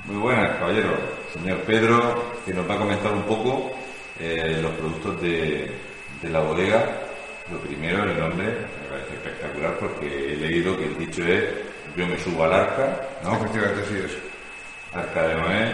Muy 0.07 0.19
buenas, 0.19 0.57
caballero. 0.57 0.91
Señor 1.47 1.63
Pedro, 1.63 2.33
que 2.45 2.53
nos 2.53 2.69
va 2.69 2.75
a 2.75 2.79
comentar 2.79 3.13
un 3.13 3.23
poco 3.23 3.71
eh, 4.19 4.59
los 4.61 4.73
productos 4.73 5.23
de, 5.23 5.71
de 6.21 6.29
la 6.29 6.41
bodega. 6.41 6.85
Lo 7.53 7.59
primero, 7.61 8.03
el 8.03 8.19
nombre, 8.19 8.47
me 8.47 8.89
parece 8.91 9.15
espectacular 9.15 9.79
porque 9.79 10.33
he 10.33 10.37
leído 10.39 10.77
que 10.77 10.87
el 10.87 10.99
dicho 10.99 11.23
es 11.23 11.45
yo 11.97 12.05
me 12.09 12.19
subo 12.19 12.43
al 12.43 12.53
arca, 12.53 13.01
¿no? 13.23 13.37
Efectivamente, 13.37 13.85
sí 13.89 13.95
es. 13.95 14.19
Arca 14.93 15.23
de 15.23 15.35
Noé. 15.37 15.73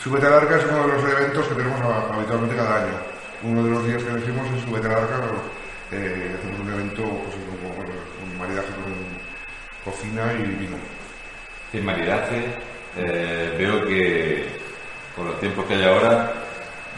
Súbete 0.00 0.26
al 0.28 0.34
arca 0.34 0.56
es 0.56 0.64
uno 0.66 0.86
de 0.86 0.92
los 0.92 1.12
eventos 1.12 1.48
que 1.48 1.54
tenemos 1.56 1.80
habitualmente 1.80 2.54
cada 2.54 2.84
año. 2.84 2.94
Uno 3.42 3.64
de 3.64 3.70
los 3.70 3.84
días 3.84 4.04
que 4.04 4.10
decimos 4.12 4.46
es 4.56 4.62
Súbete 4.62 4.86
al 4.86 4.94
arca, 4.94 5.20
eh, 5.90 6.36
hacemos 6.38 6.60
un 6.60 6.72
evento 6.74 7.02
pues, 7.02 7.34
con, 7.34 7.74
con, 7.74 7.86
con 7.86 8.38
maridaje 8.38 8.68
con 8.68 9.92
cocina 9.92 10.32
y 10.34 10.42
vino. 10.62 10.76
¿Qué 11.72 11.80
maridaje? 11.80 12.44
Eh, 12.96 13.56
veo 13.58 13.84
que 13.84 14.61
con 15.16 15.26
los 15.26 15.40
tiempos 15.40 15.64
que 15.66 15.74
hay 15.74 15.84
ahora, 15.84 16.32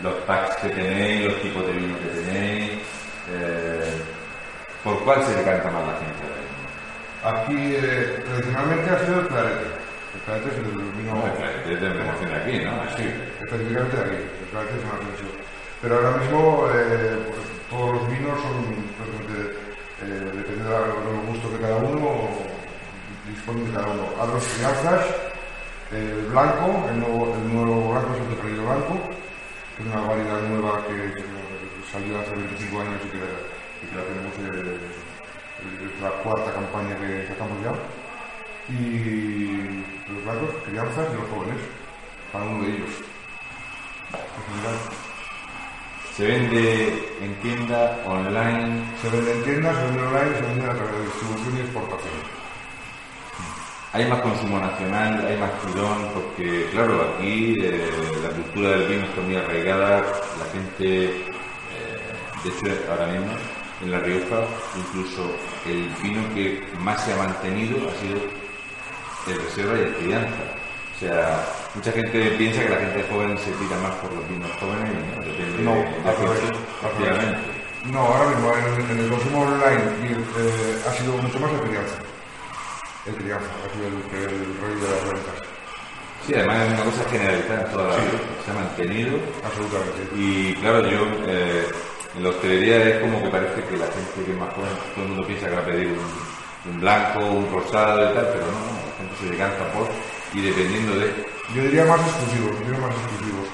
los 0.02 0.14
packs 0.26 0.56
que 0.56 0.68
tenéis, 0.71 1.26
los 1.26 1.42
tipos 1.42 1.66
de 1.66 1.73
vino 1.73 1.99
que 1.99 2.21
tenéis, 2.21 2.73
eh, 3.33 3.94
¿por 4.83 4.99
cuál 5.04 5.23
se 5.25 5.35
decanta 5.35 5.71
más 5.71 5.87
la 5.87 5.99
gente? 5.99 6.35
Aquí 7.25 7.75
eh, 7.76 8.23
tradicionalmente 8.25 8.90
ha 8.90 8.99
sido 8.99 9.21
el 9.21 9.26
clarete. 9.28 9.66
El 10.14 10.21
clarete 10.21 10.49
es 10.50 10.56
el 10.59 10.64
vino... 10.64 11.14
No, 11.14 11.73
es 11.73 11.80
de 11.80 11.90
promoción 11.90 12.30
de 12.30 12.37
aquí, 12.37 12.64
¿no? 12.64 12.97
Sí, 12.97 13.11
específicamente 13.42 13.97
de 13.97 14.02
aquí. 14.02 14.23
El 14.42 14.49
clarete 14.50 14.75
es 14.76 14.85
una 14.85 15.11
región. 15.11 15.44
Pero 15.80 15.97
ahora 15.97 16.16
mismo 16.18 16.68
eh, 16.75 17.16
pues, 17.28 17.47
todos 17.71 17.92
los 17.97 18.09
vinos 18.11 18.40
son, 18.40 18.56
prácticamente, 18.97 19.56
eh, 20.02 20.30
depende 20.37 20.64
del 20.64 21.26
gusto 21.28 21.50
que 21.50 21.62
cada 21.62 21.76
uno 21.76 22.28
dispone 23.28 23.64
de 23.64 23.73
cada 23.73 23.87
uno. 23.88 24.04
A 24.21 24.26
los 24.26 24.44
crianzas, 24.44 25.06
el 25.94 26.26
blanco, 26.26 26.86
el 26.90 26.98
nuevo, 26.98 27.34
el 27.34 27.54
nuevo 27.54 27.92
blanco 27.92 28.14
es 28.14 28.20
el 28.20 28.28
tempranillo 28.28 28.64
blanco, 28.66 29.00
que 29.76 29.82
es 29.82 29.88
una 29.88 30.00
variedad 30.06 30.40
nueva 30.42 30.82
que, 30.86 30.94
que 31.14 31.22
salió 31.90 32.18
hace 32.18 32.34
25 32.34 32.80
años 32.80 33.00
y 33.04 33.08
que, 33.08 33.18
y 33.18 33.86
que 33.86 33.96
la 33.96 34.04
tenemos, 34.04 34.34
eh, 34.38 34.78
es 35.86 36.02
la 36.02 36.10
cuarta 36.22 36.52
campaña 36.52 36.96
que 36.98 37.26
sacamos 37.28 37.58
ya. 37.62 37.72
Y 38.68 39.84
los 40.08 40.24
blancos, 40.24 40.50
crianzas 40.66 41.06
y 41.12 41.16
los 41.16 41.28
jóvenes, 41.30 41.60
cada 42.32 42.44
uno 42.44 42.64
de 42.64 42.70
ellos. 42.74 42.90
Se 46.16 46.26
vende 46.26 47.16
en 47.20 47.34
tienda, 47.40 48.02
online. 48.06 48.84
Se 49.02 49.10
vende 49.10 49.32
en 49.32 49.44
tiendas, 49.44 49.76
se 49.76 49.84
vende 49.84 50.02
online, 50.02 50.34
se 50.36 50.42
vende 50.42 50.64
a 50.64 50.74
través 50.74 50.92
de 50.92 51.04
distribución 51.04 51.56
y 51.56 51.60
exportación. 51.60 52.43
Hay 53.94 54.06
más 54.06 54.22
consumo 54.22 54.58
nacional, 54.58 55.24
hay 55.24 55.36
más 55.36 55.52
tirón, 55.62 56.10
porque 56.12 56.66
claro, 56.72 57.14
aquí 57.14 57.54
eh, 57.62 57.88
la 58.24 58.30
cultura 58.30 58.70
del 58.70 58.88
vino 58.88 59.04
está 59.04 59.20
muy 59.20 59.36
arraigada, 59.36 59.98
la 60.00 60.46
gente, 60.52 61.04
eh, 61.04 61.20
de 62.42 62.50
hecho 62.50 62.90
ahora 62.90 63.06
mismo 63.06 63.32
en 63.82 63.92
La 63.92 64.00
Rioja, 64.00 64.46
incluso 64.76 65.30
el 65.64 65.88
vino 66.02 66.22
que 66.34 66.60
más 66.80 67.04
se 67.04 67.12
ha 67.12 67.18
mantenido 67.18 67.76
ha 67.88 67.94
sido 68.00 68.18
el 69.28 69.44
reserva 69.44 69.78
y 69.78 69.82
el 69.82 69.94
crianza. 69.94 70.42
O 70.96 70.98
sea, 70.98 71.46
mucha 71.76 71.92
gente 71.92 72.30
piensa 72.36 72.64
que 72.64 72.70
la 72.70 72.78
gente 72.78 73.04
joven 73.08 73.38
se 73.38 73.52
tira 73.52 73.76
más 73.78 73.94
por 74.02 74.12
los 74.12 74.28
vinos 74.28 74.50
jóvenes 74.58 74.90
y 74.90 75.04
no, 75.06 75.22
depende 75.22 75.62
No, 75.62 75.70
de 75.70 77.10
la 77.10 77.20
gente. 77.20 77.38
No, 77.92 77.98
ahora 78.00 78.30
mismo 78.30 78.52
en, 78.56 78.90
en 78.90 79.04
el 79.04 79.08
consumo 79.08 79.42
online 79.42 79.82
eh, 80.36 80.82
ha 80.84 80.92
sido 80.94 81.16
mucho 81.18 81.38
más 81.38 81.52
el 81.52 81.60
crianza. 81.60 81.94
El 83.06 83.12
sido 83.16 83.37
el, 83.37 84.00
el 84.16 84.56
rey 84.64 84.75
de 84.80 84.88
las 84.88 85.04
ventas. 85.04 85.37
Sí, 86.26 86.32
además 86.34 86.56
es 86.64 86.73
una 86.73 86.84
cosa 86.84 87.11
generalizada 87.11 87.61
en 87.61 87.70
toda 87.70 87.88
la 87.88 87.96
vida, 87.96 88.18
se 88.42 88.50
ha 88.50 88.54
mantenido 88.54 89.18
Absolutamente. 89.44 90.00
Y 90.16 90.54
claro, 90.54 90.88
yo 90.88 91.04
eh, 91.28 91.68
en 92.16 92.23
la 92.23 92.30
hostelería 92.30 92.88
es 92.88 93.00
como 93.00 93.23
que 93.23 93.28
parece 93.28 93.62
que 93.62 93.76
la 93.76 93.92
gente 93.92 94.25
que 94.25 94.32
es 94.32 94.38
más 94.38 94.54
joven, 94.54 94.73
todo 94.94 95.04
el 95.04 95.11
mundo 95.11 95.26
piensa 95.26 95.49
que 95.49 95.54
va 95.54 95.61
a 95.61 95.66
pedir 95.66 95.88
un, 95.88 96.73
un 96.73 96.80
blanco, 96.80 97.20
un 97.20 97.52
rosado 97.52 98.11
y 98.11 98.14
tal, 98.14 98.25
pero 98.32 98.46
no, 98.49 98.73
la 98.73 98.96
gente 98.96 99.14
se 99.20 99.30
decanta 99.30 99.73
por 99.75 99.87
y 100.32 100.40
dependiendo 100.40 100.96
de. 100.96 101.12
Yo 101.54 101.61
diría 101.61 101.84
más 101.84 102.00
exclusivos, 102.00 102.56
yo 102.56 102.64
diría 102.64 102.80
más 102.80 102.96
exclusivos. 102.96 103.49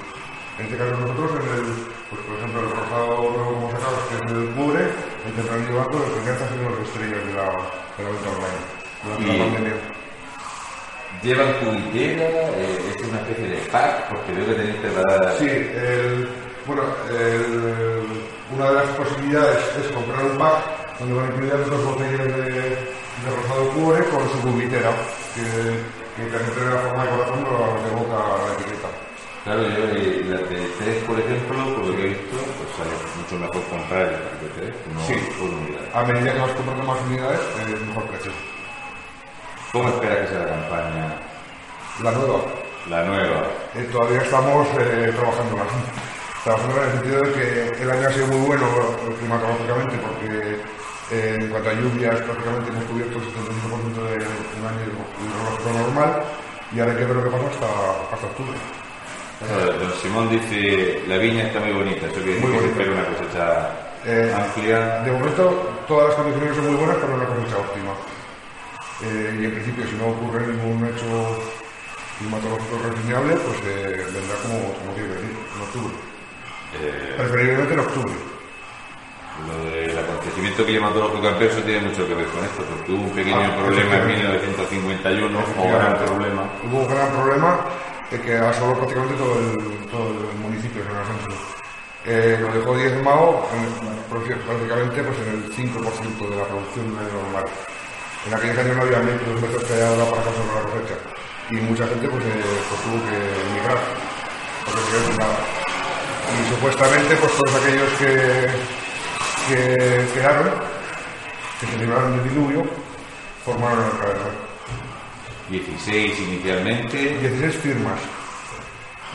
En 0.59 0.65
este 0.65 0.77
caso 0.77 0.95
nosotros, 0.95 1.43
en 1.43 1.47
el, 1.59 1.67
pues 2.07 2.21
por 2.23 2.37
ejemplo, 2.39 2.59
el 2.63 2.71
rosado 2.71 3.35
nuevo 3.35 3.51
como 3.51 3.71
sacamos, 3.71 3.99
que 4.07 4.15
es 4.15 4.31
el 4.31 4.47
cubre, 4.55 4.83
el 5.27 5.33
tempranillo 5.35 5.73
blanco, 5.75 5.99
el 6.07 6.23
crianza 6.23 6.45
ha 6.47 6.53
sido 6.55 6.69
las 6.71 6.87
estrellas 6.87 7.19
de 7.27 7.33
la, 7.35 7.47
de 7.51 7.99
la 7.99 8.09
venta 8.15 8.29
online. 8.31 8.80
Y- 9.19 9.23
la. 9.25 9.77
Llevan 11.21 11.53
cubitera, 11.59 12.23
eh, 12.57 12.95
es 12.95 13.03
una 13.07 13.19
especie 13.21 13.47
de 13.49 13.57
pack, 13.71 14.09
porque 14.09 14.31
veo 14.33 14.45
que 14.47 14.53
tenéis 14.53 14.75
preparadas. 14.77 15.37
Sí, 15.37 15.45
el- 15.47 16.27
bueno, 16.65 16.81
el- 17.09 18.23
una 18.55 18.65
de 18.69 18.73
las 18.73 18.85
posibilidades 18.97 19.57
es 19.81 19.91
comprar 19.91 20.25
un 20.25 20.37
pack 20.37 20.97
donde 20.99 21.13
van 21.13 21.27
incluidas 21.31 21.69
dos 21.69 21.83
botellas 21.85 22.25
de, 22.25 22.51
de 22.51 23.29
rosado 23.35 23.69
cubre 23.69 24.03
con 24.05 24.29
su 24.31 24.39
cubitera, 24.41 24.89
que, 25.35 26.23
que 26.23 26.29
casi 26.29 26.51
tiene 26.51 26.73
la 26.73 26.79
forma 26.81 27.03
de 27.03 27.09
corazón, 27.11 27.43
pero 27.45 27.83
de 27.83 27.91
boca 27.95 28.17
la 28.47 28.53
etiqueta. 28.53 28.87
Claro, 29.43 29.61
yo 29.61 29.83
eh, 29.93 30.25
las 30.25 30.49
de 30.49 30.59
tres, 30.79 31.03
por 31.05 31.19
ejemplo, 31.19 31.75
por 31.75 31.85
lo 31.85 31.95
que 31.97 32.01
he 32.03 32.07
visto, 32.07 32.37
pues 32.37 32.69
sale 32.77 32.93
mucho 33.17 33.35
mejor 33.37 33.61
comprar 33.69 34.09
pack 34.09 34.41
de 34.41 34.49
tres 34.57 34.73
que 34.73 34.89
no 34.93 35.01
Sí. 35.05 35.15
por 35.37 35.49
unidad. 35.49 35.85
A 35.93 36.03
medida 36.05 36.33
que 36.33 36.39
vas 36.39 36.51
comprando 36.51 36.83
más 36.83 36.97
unidades, 37.05 37.39
eh, 37.61 37.77
mejor 37.87 38.05
precio. 38.05 38.31
¿Cómo 39.71 39.87
espera 39.89 40.21
que 40.21 40.27
sea 40.27 40.39
la 40.39 40.47
campaña? 40.49 41.05
La 42.03 42.11
nueva, 42.11 42.39
La 42.89 43.03
nueva. 43.03 43.43
eh, 43.75 43.87
todavía 43.91 44.21
estamos 44.21 44.67
eh, 44.79 45.13
trabajándola. 45.15 45.63
Trabajando 46.43 46.75
en 46.77 46.83
el 46.83 46.91
sentido 46.93 47.19
de 47.21 47.31
que 47.33 47.83
el 47.83 47.91
año 47.91 48.07
ha 48.07 48.11
sido 48.11 48.27
muy 48.27 48.47
bueno 48.47 48.65
climatológicamente 49.19 49.95
porque 49.97 50.57
eh, 51.11 51.37
en 51.39 51.49
cuanto 51.49 51.69
a 51.69 51.73
lluvias 51.73 52.15
prácticamente 52.21 52.69
hemos 52.71 52.83
cubierto 52.85 53.17
el 53.19 53.25
75% 53.25 53.95
de 54.09 54.15
un 54.59 54.67
año 54.67 54.81
hidrológico 54.89 55.69
normal 55.77 56.23
y 56.73 56.79
ahora 56.79 56.91
hay 56.93 56.97
que 56.97 57.05
ver 57.05 57.15
lo 57.15 57.23
que 57.23 57.29
pasa 57.29 57.45
hasta, 57.47 58.15
hasta 58.15 58.27
octubre. 58.27 58.57
Claro, 59.41 59.73
Don 59.79 59.93
Simón 60.01 60.29
dice, 60.29 61.01
la 61.07 61.17
viña 61.17 61.43
está 61.47 61.59
muy 61.59 61.71
bonita, 61.73 62.05
eso 62.05 62.15
quiere 62.21 62.35
decir 62.35 62.49
Muy 62.49 62.51
que 62.51 62.59
se 62.59 62.67
bonita. 62.67 62.81
espera 62.83 62.91
una 62.91 63.17
cosecha 63.17 63.69
Eh, 64.05 64.33
amplia. 64.35 64.79
De 65.05 65.11
momento 65.11 65.43
todas 65.87 66.07
las 66.09 66.15
condiciones 66.15 66.55
son 66.55 66.65
muy 66.67 66.75
buenas 66.75 66.97
para 66.97 67.13
una 67.13 67.25
cosecha 67.25 67.57
óptima. 67.57 67.93
Eh, 69.03 69.37
y 69.41 69.45
en 69.45 69.51
principio 69.51 69.85
si 69.87 69.95
no 69.95 70.07
ocurre 70.09 70.45
ningún 70.47 70.85
hecho 70.85 71.07
climatológico 72.19 72.77
reseñable, 72.85 73.33
pues 73.35 73.57
eh, 73.65 74.05
vendrá 74.13 74.35
como, 74.43 74.73
como 74.77 74.91
tiene 74.93 75.09
que 75.09 75.15
venir, 75.15 75.35
en 75.55 75.61
octubre. 75.61 75.93
Eh, 76.79 77.13
Preferiblemente 77.17 77.73
en 77.73 77.79
octubre. 77.79 78.13
Lo 79.47 79.57
del 79.71 79.97
acontecimiento 79.97 80.65
climatológico 80.65 81.27
adverso 81.27 81.61
tiene 81.63 81.87
mucho 81.87 82.07
que 82.07 82.13
ver 82.13 82.27
con 82.27 82.43
esto, 82.45 82.61
porque 82.63 82.91
hubo 82.91 83.03
un 83.03 83.09
pequeño 83.15 83.41
Ah, 83.41 83.57
problema 83.57 83.95
en 83.95 84.01
efectivamente. 84.11 84.47
1951, 84.47 85.39
o 85.57 85.63
gran 85.71 85.97
problema. 86.05 86.43
Hubo 86.63 86.77
un 86.77 86.87
gran 86.87 87.09
problema 87.11 87.65
que 88.11 88.35
asoló 88.37 88.75
prácticamente 88.75 89.15
todo 89.15 89.39
el, 89.39 89.87
todo 89.89 90.07
el 90.29 90.37
municipio 90.37 90.83
de 90.83 90.87
San 90.89 90.97
Asensio. 91.01 91.33
Eh, 92.05 92.37
lo 92.41 92.47
dejó 92.53 92.75
diezmado 92.77 93.47
en- 93.55 94.13
prácti- 94.13 94.37
prácticamente 94.45 95.01
pues, 95.03 95.17
en 95.25 95.29
el 95.33 95.51
5% 95.53 96.29
de 96.29 96.35
la 96.35 96.45
producción 96.45 96.93
normal. 96.93 97.45
En 98.27 98.33
aquellos 98.35 98.57
años 98.59 98.77
no 98.77 98.83
había 98.83 98.99
metros, 98.99 99.41
metros 99.41 99.63
que 99.63 99.73
había 99.73 100.05
para 100.05 100.21
conseguir 100.21 100.53
la 100.53 100.61
cosecha. 100.61 100.95
Y 101.49 101.55
mucha 101.55 101.87
gente 101.87 102.07
pues, 102.07 102.23
eh, 102.23 102.29
pues, 102.69 102.81
tuvo 102.81 103.09
que 103.09 103.17
emigrar, 103.49 103.77
porque 104.63 104.79
no 104.79 104.87
quedó 104.91 105.17
nada. 105.17 105.39
Y 106.31 106.53
supuestamente 106.53 107.15
pues 107.15 107.31
todos 107.33 107.55
aquellos 107.55 107.89
que, 107.97 108.47
que 109.49 110.13
quedaron, 110.13 110.51
que 111.59 111.65
se 111.65 111.77
libraron 111.77 112.17
del 112.17 112.29
diluvio, 112.29 112.63
formaron 113.43 113.85
el 113.85 113.97
cabeza. 113.97 114.29
16 115.49 116.19
inicialmente, 116.19 116.97
16 116.97 117.55
firmas. 117.55 117.99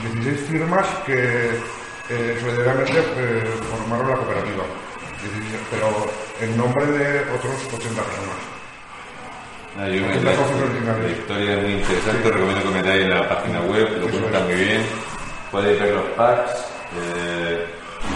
16 0.03 0.49
firmas 0.51 0.87
que 1.07 1.51
eh, 2.11 2.39
solidaramente 2.41 2.99
eh, 2.99 3.55
formaron 3.71 4.11
la 4.11 4.17
cooperativa. 4.17 4.65
16, 5.23 5.63
pero 5.71 6.11
en 6.41 6.57
nombre 6.57 6.87
de 6.87 7.21
otros 7.33 7.55
80 7.73 8.03
personas. 8.03 8.56
Ah, 9.79 9.89
yo 9.89 10.01
me- 10.07 10.21
la, 10.23 11.11
historia 11.11 11.53
es 11.57 11.63
muy 11.63 11.73
interesante, 11.75 12.31
recomiendo 12.31 12.63
que 12.63 12.71
metáis 12.79 13.03
en 13.03 13.11
la 13.11 13.29
página 13.29 13.61
web, 13.61 13.89
lo 14.01 14.09
Eso 14.09 14.19
cuenta 14.21 14.39
es. 14.39 14.45
muy 14.45 14.55
bien. 14.55 14.83
Podéis 15.51 15.81
ver 15.81 15.95
los 15.95 16.05
packs. 16.17 16.51
eh, 16.97 17.67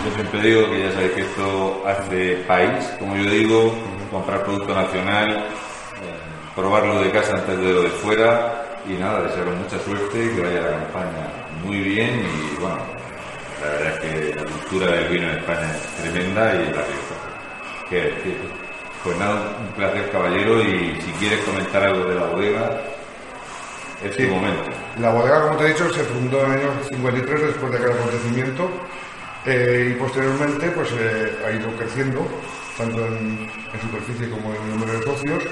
yo 0.04 0.14
siempre 0.14 0.40
digo 0.40 0.70
que 0.70 0.80
ya 0.84 0.92
sabéis 0.92 1.12
que 1.12 1.20
esto 1.22 1.82
hace 1.86 2.34
país, 2.46 2.84
como 2.98 3.16
yo 3.16 3.28
digo, 3.30 3.74
comprar 4.10 4.42
producto 4.44 4.74
nacional, 4.74 5.28
eh, 5.30 6.54
probarlo 6.54 7.02
de 7.02 7.10
casa 7.10 7.34
antes 7.34 7.58
de 7.58 7.72
lo 7.72 7.82
de 7.82 7.90
fuera 7.90 8.64
y 8.88 8.92
nada, 8.94 9.22
desearos 9.22 9.56
mucha 9.56 9.78
suerte 9.80 10.24
y 10.24 10.28
que 10.36 10.40
vaya 10.42 10.60
la 10.62 10.70
campaña 10.78 11.26
muy 11.64 11.78
bien 11.80 12.20
y 12.24 12.60
bueno, 12.60 12.78
la 13.62 13.70
verdad 13.70 13.94
es 13.94 14.00
que 14.00 14.34
la 14.36 14.44
cultura 14.44 14.86
del 14.92 15.08
vino 15.08 15.28
en 15.30 15.38
España 15.38 15.70
es 15.74 16.02
tremenda 16.02 16.54
y 16.54 16.58
la 16.58 16.82
Rioja. 16.82 17.16
¿Qué 17.90 17.96
decir? 17.96 18.69
Pues 19.04 19.16
nada, 19.18 19.56
un 19.60 19.72
placer 19.72 20.10
caballero 20.10 20.60
y 20.62 21.00
si 21.00 21.10
quieres 21.18 21.40
comentar 21.44 21.82
algo 21.82 22.04
de 22.04 22.14
la 22.16 22.24
bodega, 22.26 22.82
es 24.04 24.14
Sí. 24.14 24.26
tu 24.26 24.34
momento. 24.34 24.70
La 24.98 25.10
bodega, 25.10 25.42
como 25.42 25.56
te 25.56 25.64
he 25.64 25.68
dicho, 25.68 25.88
se 25.92 26.04
fundó 26.04 26.44
en 26.44 26.52
el 26.52 26.58
año 26.60 26.70
53 26.90 27.40
después 27.42 27.72
de 27.72 27.78
aquel 27.78 27.92
acontecimiento 27.92 28.70
eh, 29.46 29.92
y 29.92 29.98
posteriormente 29.98 30.70
pues, 30.70 30.90
eh, 30.92 31.32
ha 31.46 31.50
ido 31.50 31.70
creciendo, 31.78 32.26
tanto 32.76 33.06
en, 33.06 33.50
en 33.72 33.80
superficie 33.80 34.28
como 34.28 34.52
en 34.54 34.70
número 34.70 34.92
de 34.92 35.02
socios, 35.04 35.44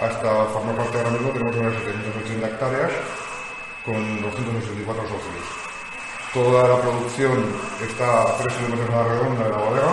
hasta 0.00 0.44
formar 0.46 0.76
parte 0.76 0.98
ahora 0.98 1.10
mismo 1.10 1.30
tenemos 1.30 1.56
unas 1.56 1.72
780 1.74 2.46
hectáreas 2.46 2.90
con 3.84 4.22
264 4.22 5.02
socios. 5.02 5.44
Toda 6.34 6.68
la 6.68 6.80
producción 6.82 7.46
está 7.82 8.22
a 8.22 8.36
3 8.38 8.54
kilómetros 8.58 8.90
a 8.94 9.02
la 9.02 9.08
redonda 9.08 9.44
de 9.44 9.50
la 9.50 9.56
bodega, 9.56 9.92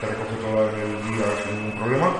se 0.00 0.06
recoge 0.06 0.36
toda 0.36 0.70
en 0.70 0.80
el 0.80 1.02
día 1.10 1.26
sin 1.42 1.56
ningún 1.56 1.78
problema 1.80 2.12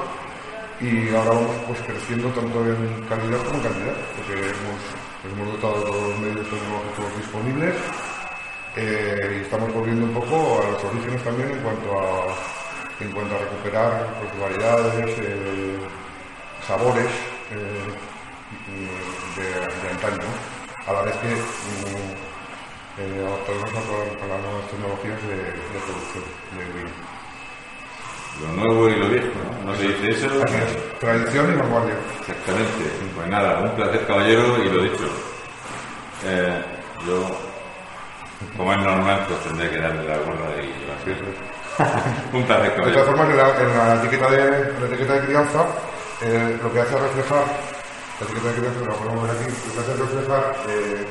y 0.80 1.14
ahora 1.14 1.30
vamos 1.30 1.56
pues 1.66 1.80
creciendo 1.82 2.28
tanto 2.30 2.64
en 2.64 3.02
calidad 3.08 3.38
como 3.44 3.56
en 3.58 3.62
cantidad, 3.62 3.96
porque 4.16 4.34
hemos, 4.34 4.80
hemos 5.26 5.46
dotado 5.54 5.82
todos 5.84 6.02
los 6.08 6.18
medios 6.18 6.46
tecnológicos 6.48 7.16
disponibles 7.18 7.74
eh, 8.76 9.38
y 9.38 9.42
estamos 9.42 9.72
volviendo 9.74 10.06
un 10.06 10.14
poco 10.14 10.62
a 10.62 10.70
los 10.70 10.84
orígenes 10.84 11.22
también 11.24 11.50
en 11.50 11.58
cuanto 11.58 11.98
a, 11.98 12.34
en 13.00 13.12
cuanto 13.12 13.34
a 13.34 13.38
recuperar 13.38 14.14
pues, 14.20 14.40
variedades, 14.40 15.18
eh, 15.18 15.78
sabores 16.66 17.10
eh, 17.50 17.90
de, 19.36 19.90
antaño, 19.90 20.28
a 20.86 20.92
la 20.92 21.02
vez 21.02 21.14
que 21.16 21.28
mm, 21.28 22.10
eh, 22.98 23.26
adaptarnos 23.26 23.70
a, 23.74 24.24
a 24.24 24.28
las 24.28 24.40
nuevas 24.42 24.66
tecnologías 24.70 25.22
de, 25.22 25.36
de 25.36 25.78
producción 25.86 26.24
de 26.56 26.64
vino. 26.78 27.27
Lo 28.40 28.52
nuevo 28.64 28.88
y 28.88 28.96
lo 28.96 29.08
viejo, 29.08 29.26
¿no? 29.64 29.72
¿No 29.72 29.76
se 29.76 29.88
dice 29.88 30.10
eso? 30.10 30.28
Tradición 31.00 31.52
y 31.52 31.56
vanguardia. 31.56 31.94
Exactamente. 32.20 32.84
Pues 33.14 33.26
nada, 33.28 33.58
un 33.60 33.70
placer 33.72 34.06
caballero 34.06 34.62
y 34.64 34.68
lo 34.70 34.82
dicho. 34.82 35.08
Eh, 36.24 36.62
yo, 37.06 37.28
como 38.56 38.72
es 38.72 38.78
normal, 38.78 39.24
pues 39.28 39.40
tendré 39.40 39.70
que 39.70 39.78
darle 39.78 40.04
la 40.08 40.18
gorra 40.18 40.50
y 40.62 40.86
las 40.86 41.02
cosas. 41.02 42.04
un 42.32 42.42
placer 42.44 42.70
De 42.70 42.92
todas 42.92 42.92
caballero. 42.92 43.04
formas, 43.06 43.30
en 43.30 43.36
la, 43.36 43.48
en 43.60 43.88
la 43.88 43.94
etiqueta, 44.04 44.30
de, 44.30 44.38
en 44.46 44.80
la 44.80 44.86
etiqueta 44.86 45.12
de 45.14 45.20
crianza, 45.26 45.66
eh, 46.22 46.58
lo 46.62 46.72
que 46.72 46.80
hace 46.80 46.98
reflejar, 46.98 47.44
la 48.20 48.26
etiqueta 48.26 48.48
de 48.48 48.54
crianza, 48.54 48.80
la 48.88 48.94
podemos 48.94 49.22
ver 49.22 49.30
aquí, 49.36 49.50
lo 49.66 49.72
que 49.74 49.80
hace 49.80 50.02
reflejar 50.02 50.56
eh, 50.68 51.06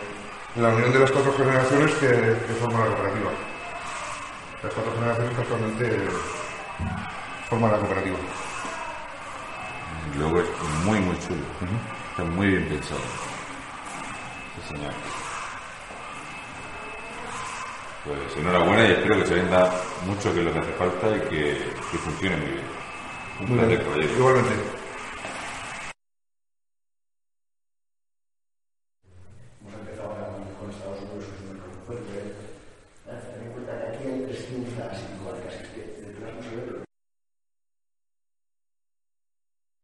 la 0.56 0.70
unión 0.70 0.92
de 0.94 1.00
las 1.00 1.12
cuatro 1.12 1.34
generaciones 1.38 1.94
que, 1.96 2.08
que 2.08 2.54
forman 2.60 2.82
la 2.82 2.88
cooperativa. 2.96 3.32
Las 4.64 4.74
cuatro 4.74 4.92
generaciones 4.96 5.36
que 5.36 5.42
actualmente 5.42 6.08
forman 7.50 7.72
la 7.72 7.78
cooperativa. 7.80 8.18
Luego 10.18 10.40
es 10.42 10.48
muy, 10.86 11.00
muy 11.00 11.16
chulo. 11.20 11.42
Está 12.12 12.24
muy 12.24 12.48
bien 12.48 12.68
pensado. 12.68 13.00
Sí, 14.56 14.74
señor. 14.74 14.94
Pues 18.06 18.38
enhorabuena 18.38 18.88
y 18.88 18.92
espero 18.92 19.20
que 19.20 19.26
se 19.26 19.36
venda 19.36 19.74
mucho, 20.06 20.34
que 20.34 20.40
es 20.40 20.46
lo 20.46 20.54
que 20.54 20.60
hace 20.60 20.72
falta 20.74 21.08
y 21.16 21.20
que, 21.30 21.72
que 21.92 21.98
funcione 21.98 22.38
muy 22.38 22.52
bien. 22.52 22.66
Un 23.40 23.56
Muy 23.56 23.66
bien. 23.68 24.18
Igualmente. 24.18 24.77